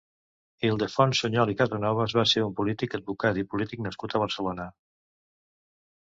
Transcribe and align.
Ildefons 0.67 1.19
Sunyol 1.23 1.51
i 1.51 1.55
Casanovas 1.59 2.15
va 2.19 2.23
ser 2.31 2.41
un 2.45 2.55
polític 2.59 2.95
advocat 2.99 3.37
i 3.41 3.45
polític 3.51 3.83
nascut 3.89 4.15
a 4.17 4.23
Barcelona. 4.25 4.65